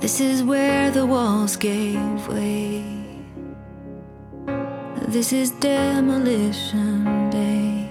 This 0.00 0.18
is 0.18 0.42
where 0.42 0.90
the 0.90 1.04
walls 1.04 1.56
gave 1.56 2.26
way. 2.26 2.82
This 5.08 5.30
is 5.30 5.50
demolition 5.50 7.28
day. 7.28 7.86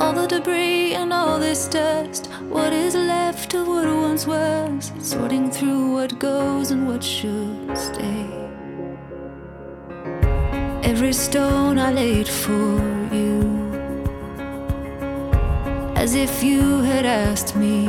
All 0.00 0.12
the 0.12 0.26
debris 0.26 0.94
and 0.94 1.12
all 1.12 1.38
this 1.38 1.68
dust, 1.68 2.26
what 2.48 2.72
is 2.72 2.96
left 2.96 3.54
of 3.54 3.68
what 3.68 3.86
once 3.86 4.26
was, 4.26 4.90
sorting 4.98 5.48
through 5.48 5.92
what 5.92 6.18
goes 6.18 6.72
and 6.72 6.88
what 6.88 7.04
should 7.04 7.78
stay. 7.78 8.26
Every 10.82 11.12
stone 11.12 11.78
I 11.78 11.92
laid 11.92 12.26
for 12.26 12.80
you, 13.12 13.42
as 15.94 16.16
if 16.16 16.42
you 16.42 16.80
had 16.80 17.06
asked 17.06 17.54
me 17.54 17.86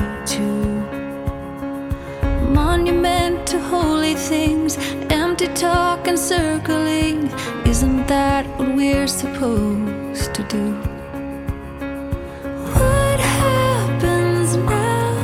to 4.14 4.20
things, 4.20 4.78
empty 5.10 5.48
talk 5.48 6.08
and 6.08 6.20
circling. 6.20 7.32
Isn't 7.66 8.08
that 8.08 8.46
what 8.58 8.76
we're 8.76 9.08
supposed 9.08 10.34
to 10.36 10.44
do? 10.44 10.74
What 12.78 13.20
happens 13.20 14.56
now 14.58 15.16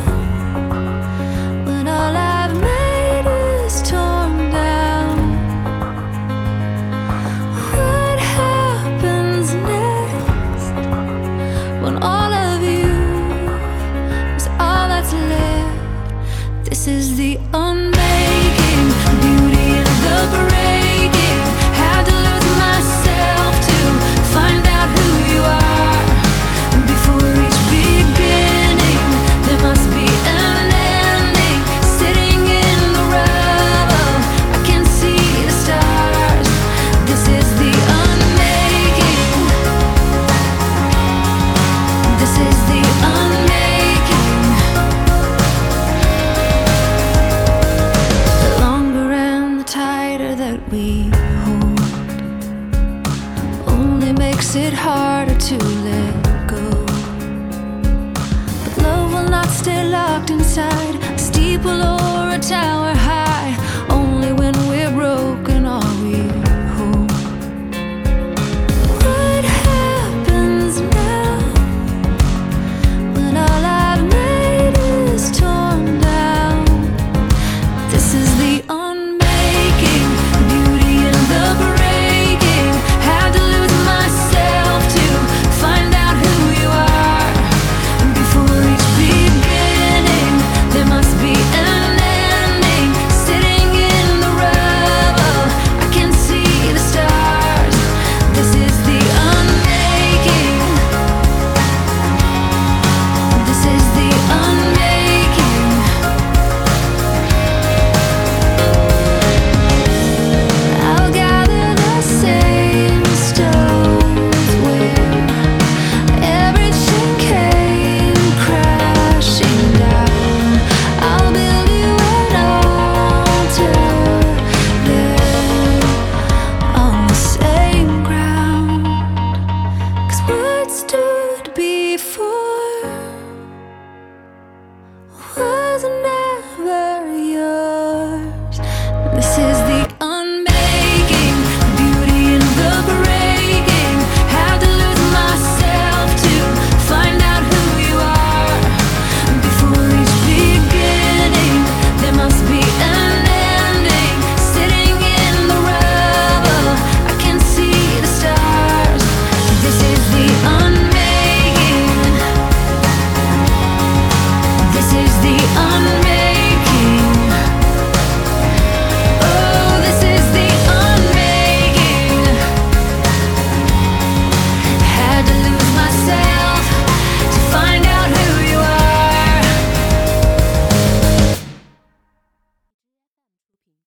when 1.65 1.87
all 1.87 2.15
I've 2.15 2.55
made 2.61 3.27
is 3.65 3.81
torn 3.83 4.49
down? 4.51 5.17
What 7.77 8.19
happens 8.19 9.53
next 9.71 10.67
when 11.83 11.95
all 12.01 12.33
of 12.33 12.61
you 12.63 12.95
is 14.35 14.47
all 14.65 14.87
that's 14.93 15.13
left? 15.13 16.69
This 16.69 16.87
is 16.87 17.17
the 17.17 17.39
unknown. 17.53 17.98
we 50.71 51.09
hold 51.43 51.79
only 53.67 54.13
makes 54.13 54.55
it 54.55 54.73
harder 54.73 55.35
to 55.35 55.57
live. 55.57 55.98